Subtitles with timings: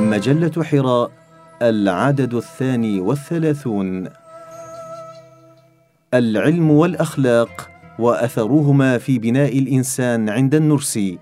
[0.00, 1.10] مجلة حراء
[1.62, 4.08] العدد الثاني والثلاثون.
[6.14, 11.18] العلم والأخلاق وأثرهما في بناء الإنسان عند النرسي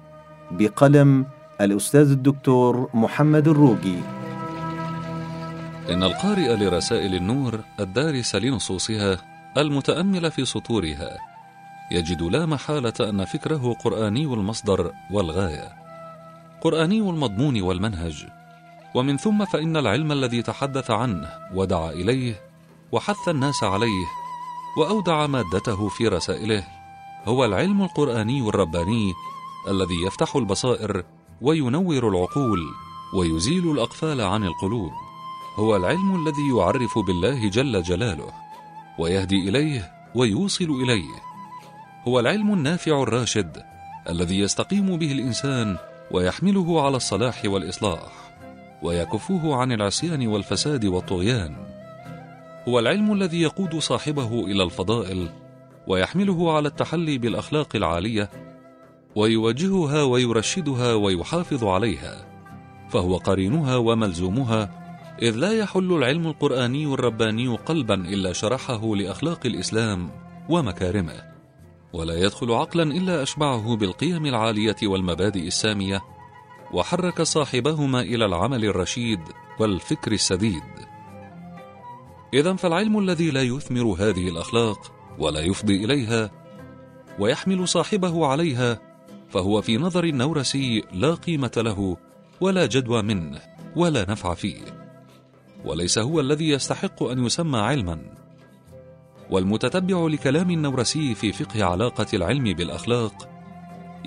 [0.50, 1.26] بقلم
[1.60, 3.98] الأستاذ الدكتور محمد الروقي.
[5.90, 9.16] إن القارئ لرسائل النور الدارس لنصوصها
[9.56, 11.18] المتأمل في سطورها
[11.92, 15.68] يجد لا محالة أن فكره قرآني المصدر والغاية.
[16.60, 18.37] قرآني المضمون والمنهج
[18.94, 22.40] ومن ثم فإن العلم الذي تحدث عنه ودعا إليه
[22.92, 24.06] وحث الناس عليه
[24.78, 26.64] وأودع مادته في رسائله
[27.24, 29.14] هو العلم القرآني الرباني
[29.68, 31.04] الذي يفتح البصائر
[31.42, 32.60] وينور العقول
[33.14, 34.92] ويزيل الأقفال عن القلوب.
[35.56, 38.32] هو العلم الذي يعرف بالله جل جلاله
[38.98, 41.14] ويهدي إليه ويوصل إليه.
[42.08, 43.62] هو العلم النافع الراشد
[44.08, 45.76] الذي يستقيم به الإنسان
[46.10, 48.27] ويحمله على الصلاح والإصلاح.
[48.82, 51.56] ويكفه عن العصيان والفساد والطغيان.
[52.68, 55.28] هو العلم الذي يقود صاحبه إلى الفضائل
[55.86, 58.30] ويحمله على التحلي بالأخلاق العالية
[59.16, 62.28] ويوجهها ويرشدها ويحافظ عليها.
[62.90, 64.70] فهو قرينها وملزومها
[65.22, 70.10] إذ لا يحل العلم القرآني الرباني قلبا إلا شرحه لأخلاق الإسلام
[70.48, 71.28] ومكارمه.
[71.92, 76.00] ولا يدخل عقلا إلا أشبعه بالقيم العالية والمبادئ السامية
[76.72, 79.20] وحرك صاحبهما إلى العمل الرشيد
[79.60, 80.62] والفكر السديد.
[82.34, 86.30] إذا فالعلم الذي لا يثمر هذه الأخلاق ولا يفضي إليها
[87.18, 88.80] ويحمل صاحبه عليها
[89.30, 91.96] فهو في نظر النورسي لا قيمة له
[92.40, 93.40] ولا جدوى منه
[93.76, 94.60] ولا نفع فيه.
[95.64, 97.98] وليس هو الذي يستحق أن يسمى علما.
[99.30, 103.37] والمتتبع لكلام النورسي في فقه علاقة العلم بالأخلاق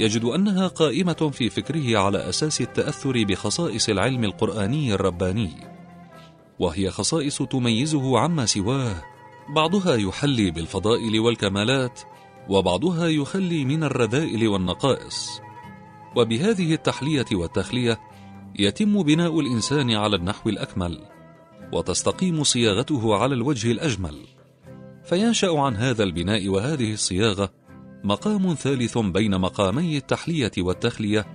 [0.01, 5.51] يجد أنها قائمة في فكره على أساس التأثر بخصائص العلم القرآني الرباني
[6.59, 9.03] وهي خصائص تميزه عما سواه.
[9.55, 12.01] بعضها يحلي بالفضائل والكمالات
[12.49, 15.41] وبعضها يخلي من الرذائل والنقائص.
[16.15, 17.99] وبهذه التحلية والتخلية
[18.59, 20.99] يتم بناء الإنسان على النحو الأكمل
[21.73, 24.17] وتستقيم صياغته على الوجه الأجمل.
[25.03, 27.60] فينشأ عن هذا البناء وهذه الصياغة
[28.03, 31.25] مقام ثالث بين مقامي التحلية والتخلية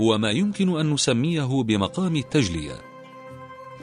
[0.00, 2.80] هو ما يمكن أن نسميه بمقام التجلية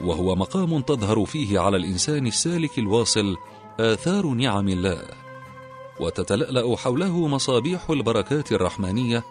[0.02, 3.38] وهو مقام تظهر فيه على الإنسان السالك الواصل
[3.80, 5.02] آثار نعم الله
[6.00, 9.24] وتتلألأ حوله مصابيح البركات الرحمانية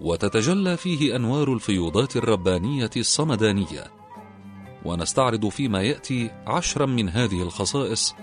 [0.00, 3.84] وتتجلى فيه أنوار الفيوضات الربانية الصمدانية.
[4.84, 8.14] ونستعرض فيما يأتي عشرا من هذه الخصائص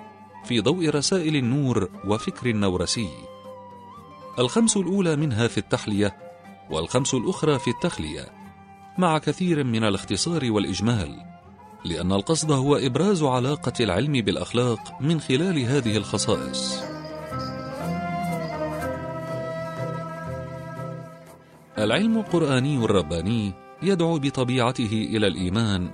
[0.46, 3.10] في ضوء رسائل النور وفكر النورسي.
[4.40, 6.18] الخمس الأولى منها في التحلية
[6.72, 8.26] والخمس الأخرى في التخلية
[8.98, 11.26] مع كثير من الاختصار والإجمال
[11.86, 16.84] لأن القصد هو إبراز علاقة العلم بالأخلاق من خلال هذه الخصائص.
[21.78, 23.54] العلم القرآني الرباني
[23.84, 25.90] يدعو بطبيعته إلى الإيمان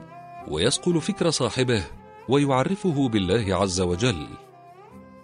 [0.47, 1.83] ويسقل فكر صاحبه
[2.29, 4.27] ويعرفه بالله عز وجل.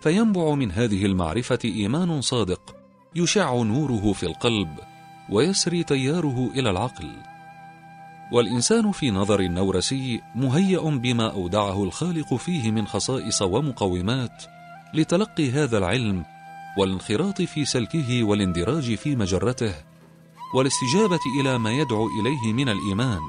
[0.02, 2.77] فينبع من هذه المعرفة إيمان صادق
[3.18, 4.80] يشع نوره في القلب
[5.30, 7.16] ويسري تياره إلى العقل.
[8.32, 14.44] والإنسان في نظر النورسي مهيأ بما أودعه الخالق فيه من خصائص ومقومات
[14.94, 16.26] لتلقي هذا العلم
[16.78, 19.74] والانخراط في سلكه والاندراج في مجرته
[20.54, 23.22] والاستجابة إلى ما يدعو إليه من الإيمان.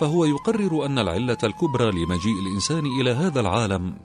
[0.00, 3.96] فهو يقرر أن العلة الكبرى لمجيء الإنسان إلى هذا العالم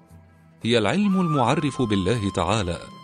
[0.63, 2.96] هي العلم المعرف بالله تعالى.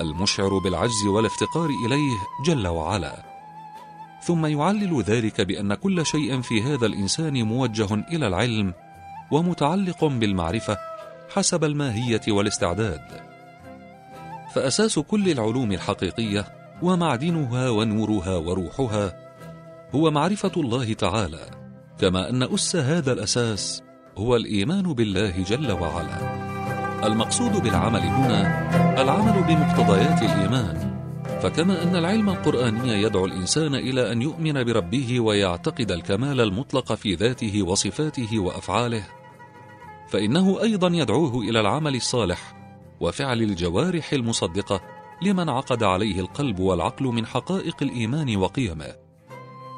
[0.00, 2.16] المشعر بالعجز والافتقار إليه
[2.46, 3.24] جل وعلا.
[4.22, 8.74] ثم يعلل ذلك بأن كل شيء في هذا الإنسان موجه إلى العلم
[9.30, 10.78] ومتعلق بالمعرفة
[11.34, 13.28] حسب الماهية والاستعداد.
[14.54, 16.44] فأساس كل العلوم الحقيقية
[16.82, 19.16] ومعدنها ونورها وروحها
[19.94, 21.50] هو معرفة الله تعالى
[21.98, 23.82] كما أن أس هذا الأساس
[24.18, 26.47] هو الإيمان بالله جل وعلا.
[27.04, 30.98] المقصود بالعمل هنا العمل بمقتضيات الإيمان.
[31.42, 37.62] فكما أن العلم القرآني يدعو الإنسان إلى أن يؤمن بربه ويعتقد الكمال المطلق في ذاته
[37.62, 39.06] وصفاته وأفعاله.
[40.08, 42.54] فإنه أيضا يدعوه إلى العمل الصالح
[43.00, 44.80] وفعل الجوارح المصدقة
[45.22, 48.94] لمن عقد عليه القلب والعقل من حقائق الإيمان وقيمه.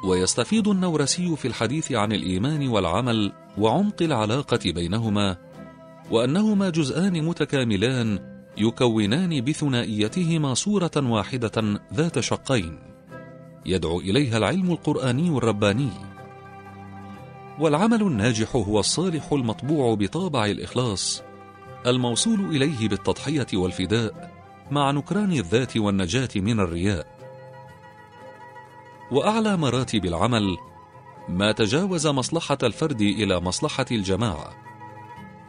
[0.03, 5.50] ويستفيض النورسي في الحديث عن الإيمان والعمل وعمق العلاقة بينهما
[6.11, 8.19] وأنهما جزءان متكاملان
[8.57, 12.79] يكونان بثنائيتهما صورة واحدة ذات شقين.
[13.65, 15.89] يدعو إليها العلم القرآني الرباني
[17.59, 21.23] والعمل الناجح هو الصالح المطبوع بطابع الإخلاص
[21.85, 24.31] الموصول إليه بالتضحية والفداء
[24.71, 27.07] مع نكران الذات والنجاة من الرياء.
[29.11, 30.57] وأعلى مراتب العمل
[31.29, 34.70] ما تجاوز مصلحة الفرد إلى مصلحة الجماعة.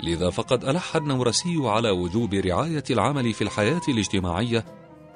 [0.03, 4.65] لذا فقد ألح النورسي على وجوب رعاية العمل في الحياة الاجتماعية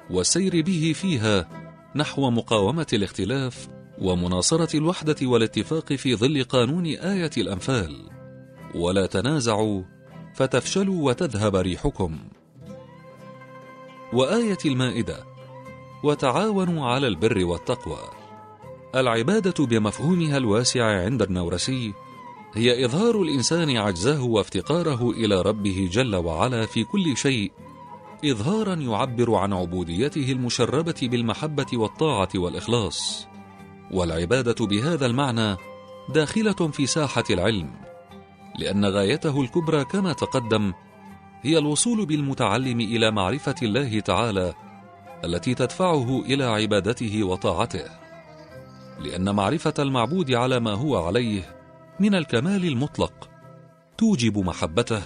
[0.09, 1.49] والسير به فيها
[1.95, 3.67] نحو مقاومة الاختلاف
[4.01, 8.09] ومناصرة الوحدة والاتفاق في ظل قانون آية الأنفال.
[8.75, 9.83] ولا تنازعوا
[10.35, 12.19] فتفشلوا وتذهب ريحكم.
[14.13, 15.23] وآية المائدة
[16.03, 17.99] وتعاونوا على البر والتقوى.
[18.95, 21.93] العبادة بمفهومها الواسع عند النورسي
[22.57, 27.51] هي إظهار الإنسان عجزه وافتقاره إلى ربه جل وعلا في كل شيء
[28.25, 33.27] إظهارا يعبر عن عبوديته المشربة بالمحبة والطاعة والإخلاص.
[33.91, 35.57] والعبادة بهذا المعنى
[36.09, 37.69] داخلة في ساحة العلم
[38.59, 40.73] لأن غايته الكبرى كما تقدم
[41.41, 44.53] هي الوصول بالمتعلم إلى معرفة الله تعالى
[45.25, 47.85] التي تدفعه إلى عبادته وطاعته.
[48.99, 51.56] لأن معرفة المعبود على ما هو عليه
[51.99, 53.29] من الكمال المطلق.
[53.97, 55.01] توجب محبته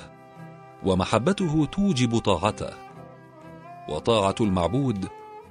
[0.83, 2.69] ومحبته توجب طاعته.
[3.89, 5.07] وطاعة المعبود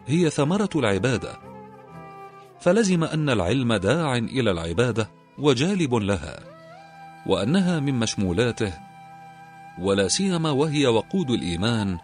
[0.07, 1.33] هي ثمرة العبادة.
[2.61, 6.39] فلزم أن العلم داع إلى العبادة وجالب لها
[7.27, 8.73] وأنها من مشمولاته.
[9.79, 11.99] ولا سيما وهي وقود الإيمان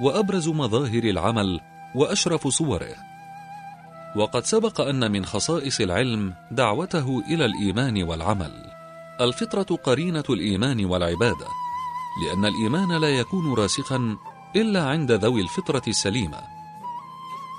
[0.00, 1.60] وأبرز مظاهر العمل
[1.94, 2.94] وأشرف صوره.
[4.16, 8.67] وقد سبق أن من خصائص العلم دعوته إلى الإيمان والعمل.
[9.20, 11.46] الفطرة قرينة الإيمان والعبادة
[12.22, 14.16] لأن الإيمان لا يكون راسخا
[14.56, 16.40] إلا عند ذوي الفطرة السليمة.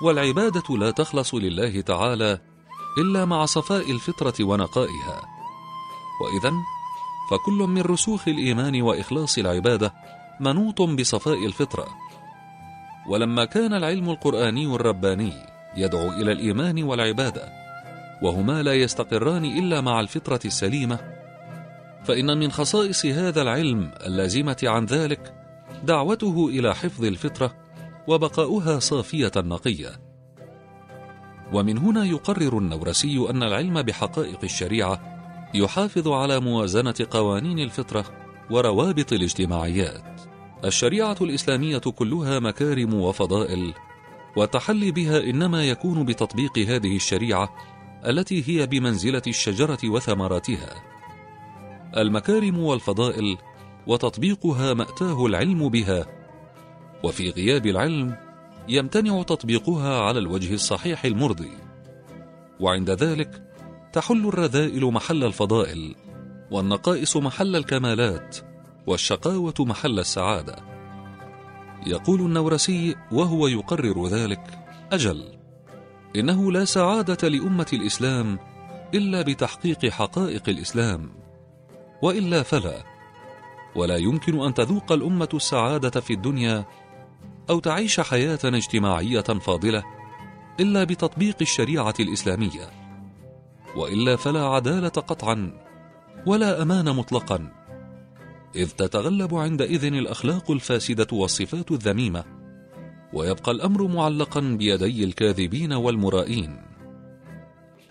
[0.02, 2.38] والعبادة لا تخلص لله تعالى
[2.98, 5.22] إلا مع صفاء الفطرة ونقائها.
[6.20, 6.52] وإذا
[7.30, 9.94] فكل من رسوخ الإيمان وإخلاص العبادة
[10.40, 11.86] منوط بصفاء الفطرة.
[13.08, 15.32] ولما كان العلم القرآني الرباني
[15.76, 17.48] يدعو إلى الإيمان والعبادة
[18.22, 21.19] وهما لا يستقران إلا مع الفطرة السليمة
[22.10, 25.34] فإن من خصائص هذا العلم اللازمة عن ذلك
[25.84, 27.54] دعوته إلى حفظ الفطرة
[28.06, 30.00] وبقاؤها صافية نقية.
[31.52, 35.00] ومن هنا يقرر النورسي أن العلم بحقائق الشريعة
[35.54, 38.04] يحافظ على موازنة قوانين الفطرة
[38.50, 40.20] وروابط الاجتماعيات.
[40.64, 43.74] الشريعة الإسلامية كلها مكارم وفضائل
[44.36, 47.54] والتحلي بها إنما يكون بتطبيق هذه الشريعة
[48.06, 50.89] التي هي بمنزلة الشجرة وثمراتها.
[51.96, 53.38] المكارم والفضائل
[53.86, 56.06] وتطبيقها مأتاه العلم بها.
[57.04, 58.16] وفي غياب العلم
[58.68, 61.50] يمتنع تطبيقها على الوجه الصحيح المرضي.
[62.60, 63.42] وعند ذلك
[63.92, 65.94] تحل الرذائل محل الفضائل
[66.50, 68.36] والنقائص محل الكمالات
[68.86, 70.56] والشقاوة محل السعادة.
[71.86, 74.58] يقول النورسي وهو يقرر ذلك
[74.92, 75.24] أجل
[76.16, 78.38] إنه لا سعادة لأمة الإسلام
[78.94, 81.19] إلا بتحقيق حقائق الإسلام.
[82.02, 82.84] وإلا فلا.
[83.76, 86.64] ولا يمكن أن تذوق الأمة السعادة في الدنيا
[87.50, 89.82] أو تعيش حياة اجتماعية فاضلة
[90.60, 92.70] إلا بتطبيق الشريعة الإسلامية.
[93.76, 95.52] وإلا فلا عدالة قطعا
[96.26, 97.52] ولا أمان مطلقا.
[98.56, 102.24] إذ تتغلب عندئذ الأخلاق الفاسدة والصفات الذميمة
[103.12, 106.69] ويبقى الأمر معلقا بيدي الكاذبين والمرائين.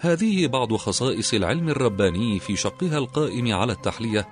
[0.01, 4.29] هذه بعض خصائص العلم الرباني في شقها القائم على التحلية.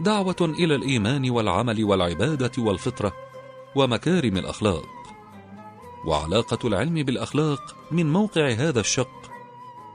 [0.00, 3.12] دعوة إلى الإيمان والعمل والعبادة والفطرة
[3.76, 4.88] ومكارم الأخلاق.
[6.06, 9.30] وعلاقة العلم بالأخلاق من موقع هذا الشق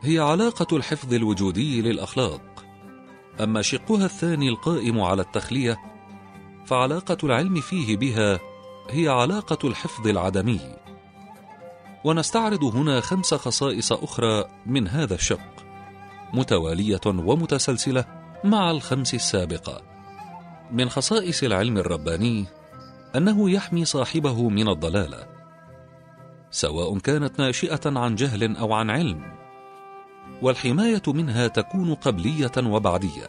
[0.01, 2.65] هي علاقة الحفظ الوجودي للأخلاق.
[3.39, 5.77] أما شقها الثاني القائم على التخلية
[6.65, 8.39] فعلاقة العلم فيه بها
[8.89, 10.60] هي علاقة الحفظ العدمي.
[12.03, 15.65] ونستعرض هنا خمس خصائص أخرى من هذا الشق
[16.34, 18.06] متوالية ومتسلسلة
[18.44, 19.82] مع الخمس السابقة
[20.72, 22.46] من خصائص العلم الرباني
[23.15, 25.27] أنه يحمي صاحبه من الضلالة
[26.51, 29.39] سواء كانت ناشئة عن جهل أو عن علم
[30.41, 33.27] والحماية منها تكون قبلية وبعدية.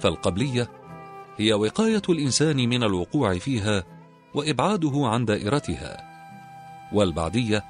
[0.00, 0.70] فالقبلية
[1.36, 3.84] هي وقاية الإنسان من الوقوع فيها
[4.34, 6.11] وإبعاده عن دائرتها.
[6.92, 7.64] والبعدية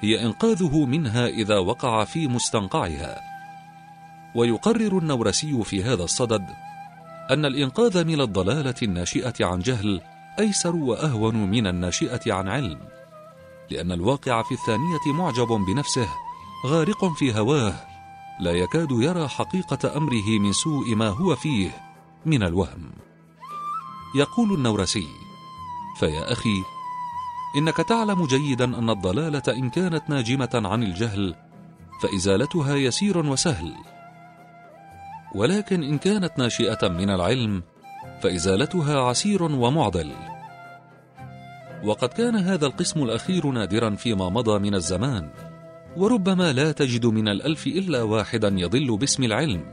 [0.00, 3.20] هي إنقاذه منها إذا وقع في مستنقعها.
[4.34, 6.46] ويقرر النورسي في هذا الصدد
[7.30, 10.00] أن الإنقاذ من الضلالة الناشئة عن جهل
[10.38, 12.78] أيسر وأهون من الناشئة عن علم
[13.70, 16.08] لأن الواقع في الثانية معجب بنفسه
[16.66, 17.74] غارق في هواه
[18.40, 21.70] لا يكاد يرى حقيقة أمره من سوء ما هو فيه
[22.26, 22.90] من الوهم.
[24.14, 25.06] يقول النورسي
[25.98, 26.62] فيا أخي
[27.56, 31.34] إنك تعلم جيدا أن الضلالة إن كانت ناجمة عن الجهل
[32.02, 33.72] فإزالتها يسير وسهل.
[35.34, 37.62] ولكن إن كانت ناشئة من العلم
[38.22, 40.12] فإزالتها عسير ومعضل
[41.84, 45.30] وقد كان هذا القسم الأخير نادرا فيما مضى من الزمان
[45.96, 49.64] وربما لا تجد من الألف إلا واحدا يضل باسم العلم.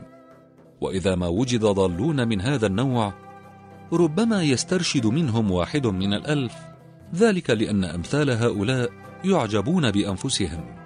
[0.80, 3.12] وإذا ما وجد ضالون من هذا النوع
[3.92, 6.75] ربما يسترشد منهم واحد من الألف.
[7.14, 8.90] ذلك لأن أمثال هؤلاء
[9.24, 10.76] يعجبون بأنفسهم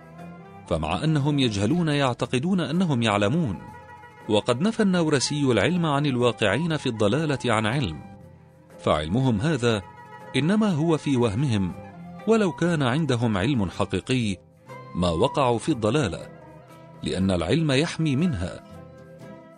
[0.69, 3.59] فمع أنهم يجهلون يعتقدون أنهم يعلمون
[4.29, 8.01] وقد نفى النورسي العلم عن الواقعين في الضلالة عن علم
[8.79, 9.83] فعلمهم هذا
[10.37, 11.73] إنما هو في وهمهم
[12.27, 14.37] ولو كان عندهم علم حقيقي
[14.95, 16.41] ما وقعوا في الضلالة
[17.03, 18.65] لأن العلم يحمي منها.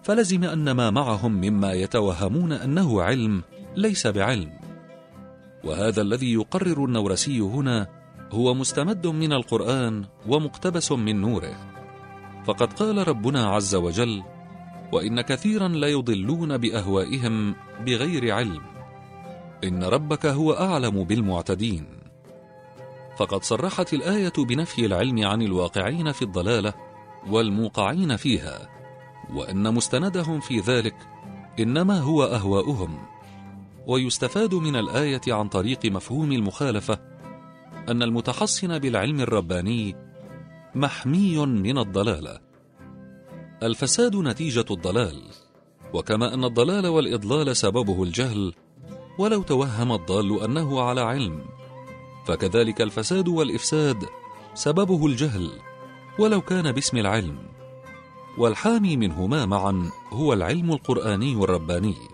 [0.03, 3.43] فلزم أن ما معهم مما يتوهمون أنه علم
[3.77, 4.62] ليس بعلم.
[5.65, 7.89] وهذا الذي يقرر النورسي هنا
[8.33, 11.55] هو مستمد من القرآن ومقتبس من نوره.
[12.45, 14.23] فقد قال ربنا عز وجل
[14.93, 17.55] وإن كثيرا ليضلون بأهوائهم
[17.87, 18.63] بغير علم.
[19.65, 21.87] إن ربك هو أعلم بالمعتدين.
[23.17, 26.75] فقد صرحت الآية بنفي العلم عن الواقعين في الضلالة
[27.29, 28.69] والموقعين فيها
[29.35, 30.97] وأن مستندهم في ذلك
[31.61, 33.12] إنما هو أهواؤهم.
[33.87, 36.99] ويستفاد من الآية عن طريق مفهوم المخالفة
[37.89, 39.97] أن المتحصن بالعلم الرباني
[40.75, 42.39] محمي من الضلالة.
[43.63, 45.23] الفساد نتيجة الضلال
[45.95, 48.55] وكما أن الضلال والإضلال سببه الجهل
[49.19, 51.45] ولو توهم الضال أنه على علم
[52.27, 54.05] فكذلك الفساد والإفساد
[54.55, 55.51] سببه الجهل
[56.19, 57.39] ولو كان باسم العلم.
[58.39, 62.12] والحامي منهما معا هو العلم القرآني الرباني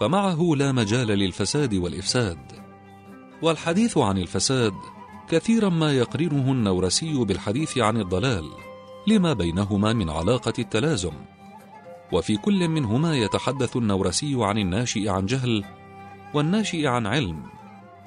[0.00, 2.38] فمعه لا مجال للفساد والإفساد.
[3.42, 4.74] والحديث عن الفساد
[5.28, 8.50] كثيرا ما يقرنه النورسي بالحديث عن الضلال
[9.06, 11.12] لما بينهما من علاقة التلازم.
[12.12, 15.64] وفي كل منهما يتحدث النورسي عن الناشئ عن جهل
[16.34, 17.42] والناشئ عن علم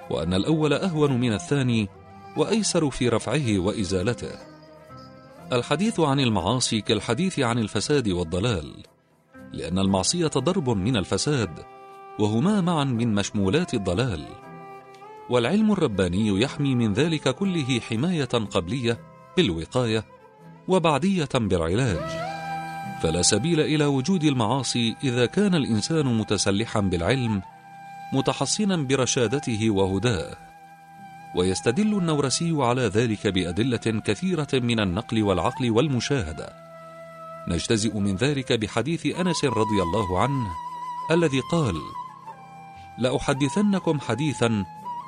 [0.09, 1.89] وأن الأول أهون من الثاني
[2.38, 4.31] وأيسر في رفعه وإزالته.
[5.51, 8.83] الحديث عن المعاصي كالحديث عن الفساد والضلال
[9.53, 11.72] لأن المعصية ضرب من الفساد
[12.20, 14.27] وهما معا من مشمولات الضلال.
[15.29, 19.00] والعلم الرباني يحمي من ذلك كله حماية قبلية
[19.38, 20.05] بالوقاية
[20.67, 22.34] وبعدية بالعلاج.
[23.01, 27.41] فلا سبيل إلى وجود المعاصي إذا كان الإنسان متسلحا بالعلم
[28.13, 30.38] متحصنا برشادته وهداه.
[31.36, 36.53] ويستدل النورسي على ذلك بأدلة كثيرة من النقل والعقل والمشاهدة.
[37.48, 40.48] نجتزئ من ذلك بحديث أنس رضي الله عنه
[41.12, 41.75] الذي قال
[42.97, 44.65] لأحدثنكم حديثا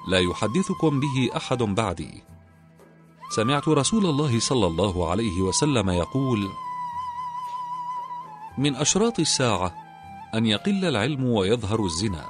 [0.08, 2.24] لا يحدثكم به أحد بعدي.
[3.30, 6.50] سمعت رسول الله صلى الله عليه وسلم يقول
[8.58, 9.76] من أشراط الساعة
[10.36, 12.26] أن يقل العلم ويظهر الزنا.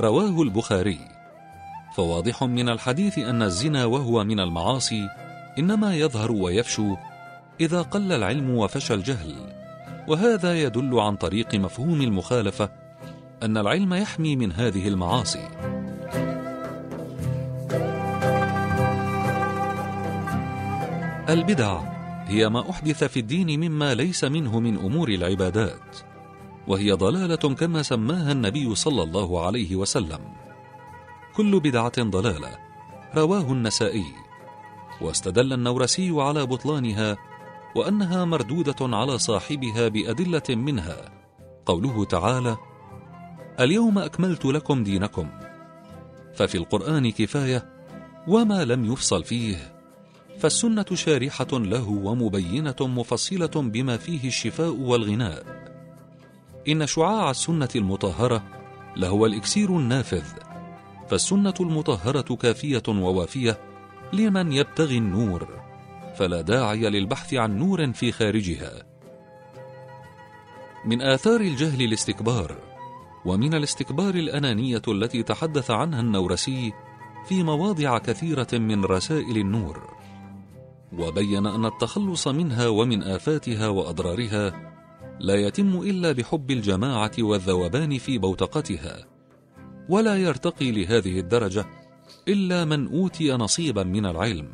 [0.00, 0.98] رواه البخاري.
[1.96, 5.08] فواضح من الحديث أن الزنا وهو من المعاصي
[5.58, 6.96] إنما يظهر ويفشو
[7.60, 9.52] إذا قل العلم وفشى الجهل.
[10.08, 12.85] وهذا يدل عن طريق مفهوم المخالفة
[13.42, 15.48] أن العلم يحمي من هذه المعاصي.
[21.28, 21.80] البدع
[22.24, 25.96] هي ما أحدث في الدين مما ليس منه من أمور العبادات
[26.68, 30.20] وهي ضلالة كما سماها النبي صلى الله عليه وسلم.
[31.36, 32.58] كل بدعة ضلالة
[33.16, 34.12] رواه النسائي.
[35.00, 37.16] واستدل النورسي على بطلانها
[37.76, 40.96] وأنها مردودة على صاحبها بأدلة منها.
[41.66, 42.56] قوله تعالى
[43.60, 45.28] اليوم أكملت لكم دينكم.
[46.34, 47.68] ففي القرآن كفاية
[48.28, 49.56] وما لم يفصل فيه.
[50.38, 55.44] فالسنة شارحة له ومبينة مفصلة بما فيه الشفاء والغناء.
[56.68, 58.42] إن شعاع السنة المطهرة
[58.96, 60.24] لهو الإكسير النافذ.
[61.08, 63.58] فالسنة المطهرة كافية ووافية
[64.12, 65.48] لمن يبتغي النور
[66.16, 68.82] فلا داعي للبحث عن نور في خارجها.
[70.84, 72.75] من آثار الجهل الاستكبار
[73.26, 76.72] ومن الاستكبار الأنانية التي تحدث عنها النورسي
[77.28, 79.96] في مواضع كثيرة من رسائل النور.
[80.92, 84.72] وبين أن التخلص منها ومن آفاتها وأضرارها
[85.20, 89.06] لا يتم إلا بحب الجماعة والذوبان في بوتقتها
[89.88, 91.66] ولا يرتقي لهذه الدرجة
[92.28, 94.48] إلا من أوتي نصيبا من العلم.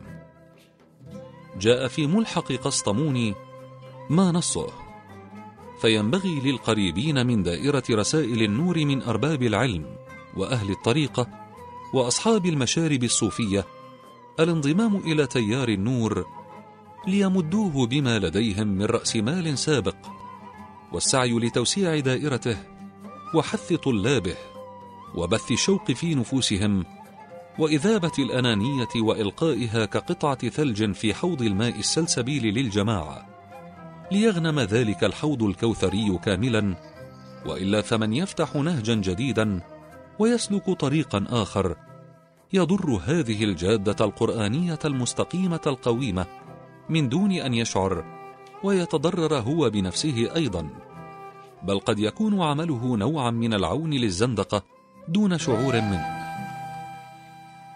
[1.60, 3.34] جاء في ملحق قسطموني
[4.10, 4.81] ما نصه.
[5.82, 9.96] فينبغي للقريبين من دائرة رسائل النور من أرباب العلم
[10.36, 11.28] وأهل الطريقة
[11.94, 13.66] وأصحاب المشارب الصوفية
[14.40, 16.26] الانضمام إلى تيار النور
[17.06, 19.96] ليمدوه بما لديهم من رأس مال سابق
[20.92, 22.56] والسعي لتوسيع دائرته
[23.34, 24.36] وحث طلابه
[25.14, 26.84] وبث الشوق في نفوسهم
[27.58, 33.31] وإذابة الأنانية وإلقائها كقطعة ثلج في حوض الماء السلسبيل للجماعة
[34.12, 36.74] ليغنم ذلك الحوض الكوثري كاملا
[37.46, 39.60] وإلا فمن يفتح نهجا جديدا
[40.18, 41.76] ويسلك طريقا آخر
[42.52, 46.26] يضر هذه الجادة القرآنية المستقيمة القويمة
[46.88, 48.04] من دون أن يشعر
[48.62, 50.68] ويتضرر هو بنفسه أيضا.
[51.62, 54.62] بل قد يكون عمله نوعا من العون للزندقة
[55.08, 56.06] دون شعور منه.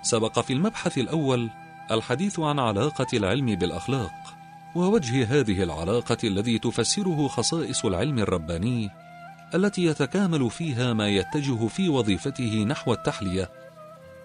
[0.02, 1.50] سبق في المبحث الأول
[1.90, 4.36] الحديث عن علاقة العلم بالأخلاق.
[4.76, 8.90] ووجه هذه العلاقة الذي تفسره خصائص العلم الرباني
[9.54, 13.50] التي يتكامل فيها ما يتجه في وظيفته نحو التحلية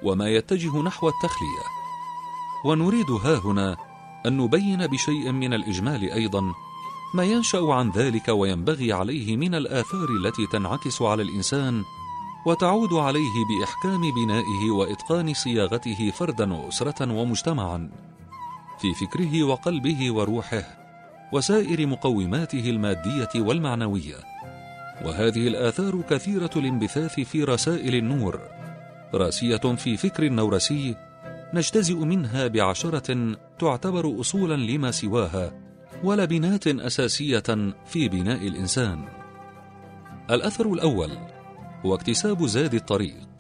[0.04, 1.66] وما يتجه نحو التخلية.
[2.66, 3.78] ونريد ها هنا
[4.26, 6.54] أن نبين بشيء من الإجمال أيضا
[7.14, 11.84] ما ينشأ عن ذلك وينبغي عليه من الآثار التي تنعكس على الإنسان
[12.46, 18.11] وتعود عليه بإحكام بنائه وإتقان صياغته فردا وأسرة ومجتمعا.
[18.82, 20.64] في فكره وقلبه وروحه
[21.34, 24.16] وسائر مقوماته المادية والمعنوية.
[25.06, 28.40] وهذه الآثار كثيرة الانبثاث في رسائل النور.
[29.14, 30.96] راسية في فكر النورسي
[31.54, 35.54] نجتزئ منها بعشرة تعتبر أصولا لما سواها
[36.04, 39.06] ولبنات أساسية في بناء الإنسان.
[40.32, 41.12] الأثر الأول
[41.86, 43.31] هو اكتساب زاد الطريق.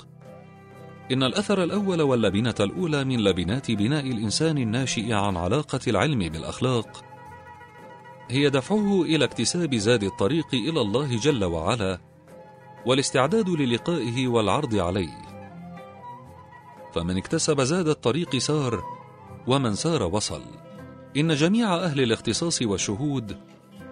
[1.11, 7.03] إن الأثر الأول واللبنة الأولى من لبنات بناء الإنسان الناشئ عن علاقة العلم بالأخلاق
[8.29, 11.99] هي دفعه إلى اكتساب زاد الطريق إلى الله جل وعلا
[12.85, 15.21] والاستعداد للقائه والعرض عليه.
[16.93, 18.83] فمن اكتسب زاد الطريق سار
[19.47, 20.41] ومن سار وصل.
[21.17, 23.37] إن جميع أهل الاختصاص والشهود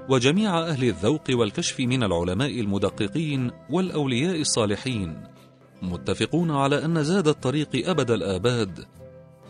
[0.10, 5.24] وجميع أهل الذوق والكشف من العلماء المدققين والأولياء الصالحين
[5.82, 8.86] متفقون على أن زاد الطريق أبد الآباد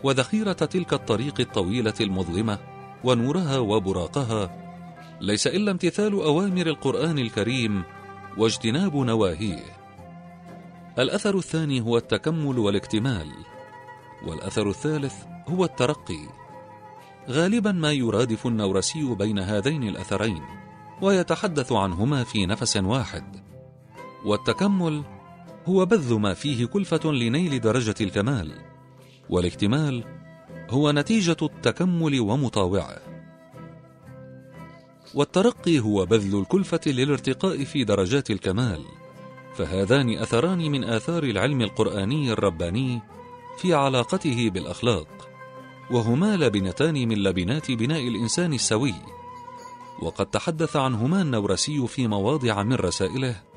[0.04, 2.58] وذخيرة تلك الطريق الطويلة المظلمة
[3.04, 4.56] ونورها وبراقها
[5.20, 7.82] ليس إلا امتثال أوامر القرآن الكريم
[8.38, 9.64] واجتناب نواهيه.
[10.98, 13.28] الأثر الثاني هو التكمل والاكتمال
[14.26, 15.14] والأثر الثالث
[15.48, 16.28] هو الترقي.
[17.28, 20.42] غالبا ما يرادف النورسي بين هذين الأثرين
[21.02, 23.36] ويتحدث عنهما في نفس واحد
[24.24, 25.04] والتكمل
[25.66, 28.52] هو بذل ما فيه كلفة لنيل درجة الكمال
[29.30, 30.04] والاكتمال
[30.70, 32.96] هو نتيجة التكمل ومطاوعة.
[35.14, 38.84] والترقي هو بذل الكلفة للارتقاء في درجات الكمال
[39.54, 43.00] فهذان أثران من آثار العلم القرآني الرباني
[43.58, 45.28] في علاقته بالأخلاق
[45.90, 48.94] وهما لبنتان من لبنات بناء الإنسان السوي.
[50.02, 53.49] وقد تحدث عنهما النورسي في مواضع من رسائله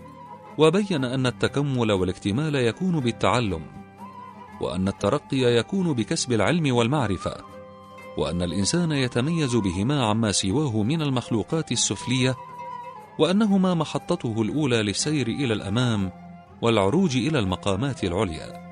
[0.58, 3.62] وبين أن التكمل والاكتمال يكون بالتعلم
[4.62, 7.54] وأن الترقي يكون بكسب العلم والمعرفة
[8.18, 12.36] وأن الإنسان يتميز بهما عما سواه من المخلوقات السفلية
[13.20, 16.12] وأنهما محطته الأولى للسير إلى الأمام
[16.62, 18.64] والعروج إلى المقامات العليا.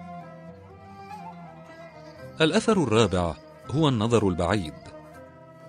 [2.41, 3.36] الأثر الرابع
[3.72, 4.74] هو النظر البعيد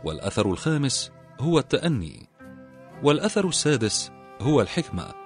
[0.04, 2.28] والأثر الخامس هو التأني
[3.02, 5.21] والأثر السادس هو الحكمة.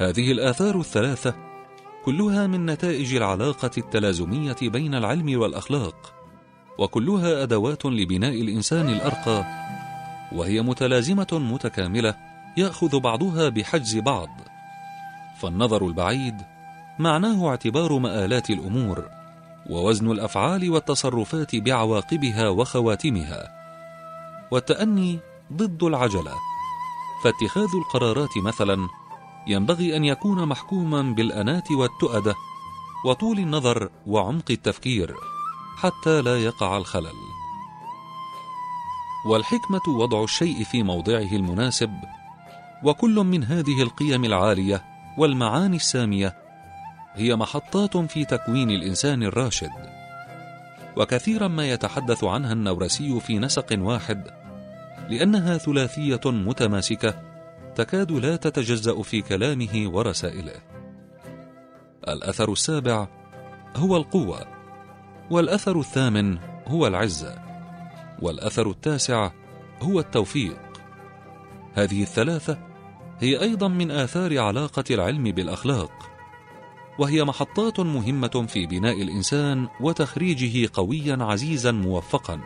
[0.00, 1.34] هذه الآثار الثلاثة
[2.04, 6.14] كلها من نتائج العلاقة التلازمية بين العلم والأخلاق
[6.78, 9.44] وكلها أدوات لبناء الإنسان الأرقى
[10.32, 12.14] وهي متلازمة متكاملة
[12.56, 14.28] يأخذ بعضها بحجز بعض.
[15.40, 16.36] فالنظر البعيد
[16.98, 19.08] معناه اعتبار مآلات الأمور
[19.70, 23.48] ووزن الأفعال والتصرفات بعواقبها وخواتمها.
[24.50, 25.18] والتأني
[25.52, 26.34] ضد العجلة.
[27.24, 28.88] فاتخاذ القرارات مثلا
[29.46, 32.34] ينبغي أن يكون محكوما بالأنات والتؤدة
[33.04, 35.14] وطول النظر وعمق التفكير
[35.76, 37.14] حتى لا يقع الخلل.
[39.26, 41.90] والحكمة وضع الشيء في موضعه المناسب
[42.84, 44.84] وكل من هذه القيم العالية
[45.18, 46.36] والمعاني السامية
[47.14, 49.70] هي محطات في تكوين الإنسان الراشد.
[50.96, 54.24] وكثيرا ما يتحدث عنها النورسي في نسق واحد
[55.08, 57.29] لأنها ثلاثية متماسكة
[57.74, 60.62] تكاد لا تتجزأ في كلامه ورسائله.
[62.08, 63.08] الأثر السابع
[63.76, 64.46] هو القوة
[65.30, 67.38] والأثر الثامن هو العزة
[68.22, 69.30] والأثر التاسع
[69.82, 70.58] هو التوفيق.
[71.74, 72.58] هذه الثلاثة
[73.18, 75.92] هي أيضا من آثار علاقة العلم بالأخلاق
[76.98, 82.40] وهي محطات مهمة في بناء الإنسان وتخريجه قويا عزيزا موفقا.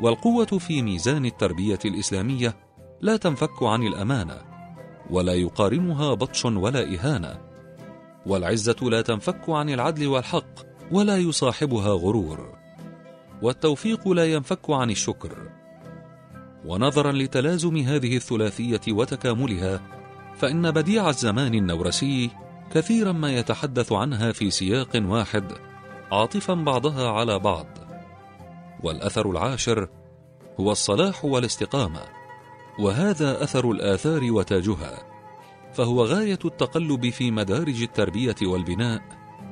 [0.00, 2.67] والقوة في ميزان التربية الإسلامية
[3.00, 4.36] لا تنفك عن الأمانة
[5.10, 7.38] ولا يقارنها بطش ولا إهانة
[8.26, 12.58] والعزة لا تنفك عن العدل والحق ولا يصاحبها غرور
[13.42, 15.50] والتوفيق لا ينفك عن الشكر.
[16.64, 19.80] ونظرا لتلازم هذه الثلاثية وتكاملها
[20.36, 22.30] فإن بديع الزمان النورسي
[22.74, 25.52] كثيرا ما يتحدث عنها في سياق واحد
[26.12, 27.66] عاطفا بعضها على بعض.
[28.82, 29.88] والأثر العاشر
[30.60, 32.17] هو الصلاح والاستقامة.
[32.78, 35.08] وهذا أثر الآثار وتاجها
[35.72, 39.02] فهو غاية التقلب في مدارج التربية والبناء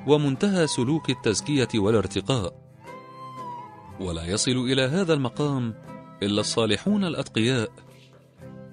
[0.06, 2.66] ومنتهى سلوك التزكية والارتقاء.
[4.00, 5.74] ولا يصل إلى هذا المقام
[6.22, 7.70] إلا الصالحون الأتقياء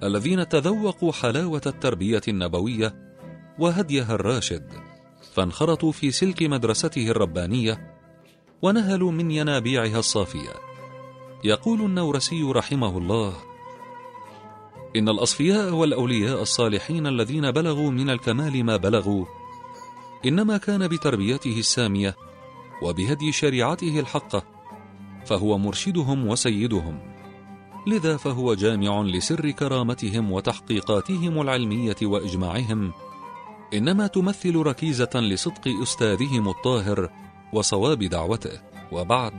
[0.03, 2.95] الذين تذوقوا حلاوة التربية النبوية
[3.59, 4.69] وهديها الراشد
[5.33, 7.93] فانخرطوا في سلك مدرسته الربانية
[8.61, 10.53] ونهلوا من ينابيعها الصافية.
[11.43, 13.52] يقول النورسي رحمه الله
[14.95, 19.25] إن الأصفياء والأولياء الصالحين الذين بلغوا من الكمال ما بلغوا.
[20.25, 22.15] إنما كان بتربيته السامية
[22.81, 24.43] وبهدي شريعته الحقة
[25.25, 26.99] فهو مرشدهم وسيدهم.
[27.87, 32.93] لذا فهو جامع لسر كرامتهم وتحقيقاتهم العلمية وإجماعهم.
[33.73, 37.09] إنما تمثل ركيزة لصدق أستاذهم الطاهر
[37.53, 38.61] وصواب دعوته.
[38.91, 39.33] وبعد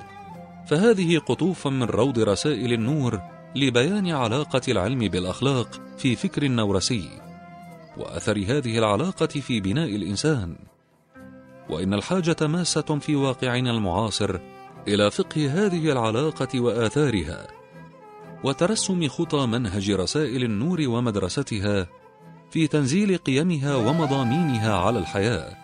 [0.66, 7.08] فهذه قطوف من روض رسائل النور لبيان علاقة العلم بالأخلاق في فكر النورسي
[7.96, 10.56] وأثر هذه العلاقة في بناء الإنسان.
[11.70, 14.38] وإن الحاجة ماسة في واقعنا المعاصر
[14.88, 17.46] إلى فقه هذه العلاقة وآثارها
[18.44, 21.86] وترسم خطى منهج رسائل النور ومدرستها
[22.50, 25.56] في تنزيل قيمها ومضامينها على الحياة.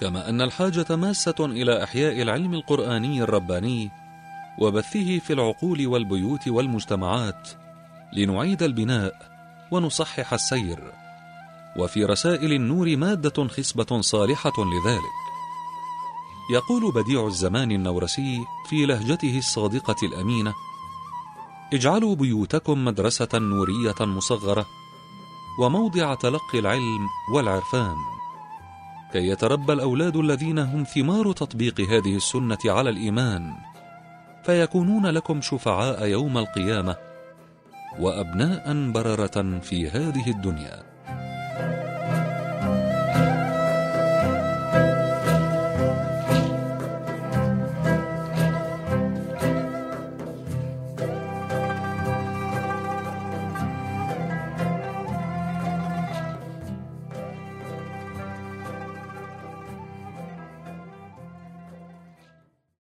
[0.00, 4.03] كما أن الحاجة ماسة إلى إحياء العلم القرآني الرباني
[4.58, 7.48] وبثه في العقول والبيوت والمجتمعات
[8.12, 9.34] لنعيد البناء
[9.70, 10.92] ونصحح السير.
[11.76, 15.24] وفي رسائل النور مادة خصبة صالحة لذلك.
[16.50, 20.54] يقول بديع الزمان النورسي في لهجته الصادقة الأمينة
[21.72, 24.66] اجعلوا بيوتكم مدرسة نورية مصغرة
[25.60, 27.96] وموضع تلقي العلم والعرفان.
[29.12, 33.56] كي يتربى الأولاد الذين هم ثمار تطبيق هذه السنة على الإيمان
[34.44, 36.96] فيكونون لكم شفعاء يوم القيامة
[37.98, 40.93] وأبناء بررة في هذه الدنيا.